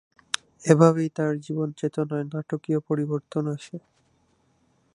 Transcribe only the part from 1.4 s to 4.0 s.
জীবনচেতনায় নাটকীয় পরিবর্তন আসে।